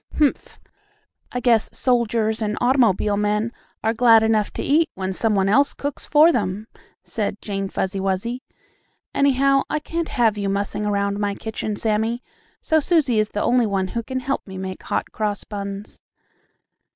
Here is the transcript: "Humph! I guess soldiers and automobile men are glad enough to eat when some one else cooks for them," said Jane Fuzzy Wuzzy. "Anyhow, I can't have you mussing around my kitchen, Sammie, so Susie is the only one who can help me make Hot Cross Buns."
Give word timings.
"Humph! 0.17 0.57
I 1.31 1.39
guess 1.39 1.69
soldiers 1.77 2.41
and 2.41 2.57
automobile 2.59 3.17
men 3.17 3.51
are 3.83 3.93
glad 3.93 4.23
enough 4.23 4.49
to 4.53 4.63
eat 4.63 4.89
when 4.95 5.13
some 5.13 5.35
one 5.35 5.47
else 5.47 5.75
cooks 5.75 6.07
for 6.07 6.31
them," 6.31 6.65
said 7.03 7.39
Jane 7.39 7.69
Fuzzy 7.69 7.99
Wuzzy. 7.99 8.41
"Anyhow, 9.13 9.61
I 9.69 9.77
can't 9.77 10.09
have 10.09 10.39
you 10.39 10.49
mussing 10.49 10.87
around 10.87 11.19
my 11.19 11.35
kitchen, 11.35 11.75
Sammie, 11.75 12.23
so 12.63 12.79
Susie 12.79 13.19
is 13.19 13.29
the 13.29 13.43
only 13.43 13.67
one 13.67 13.89
who 13.89 14.01
can 14.01 14.21
help 14.21 14.41
me 14.47 14.57
make 14.57 14.81
Hot 14.81 15.11
Cross 15.11 15.43
Buns." 15.43 15.99